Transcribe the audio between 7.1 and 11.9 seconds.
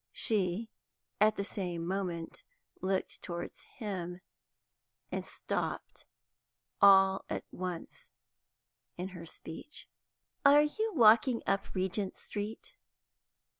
at once in her speech. "Are you walking up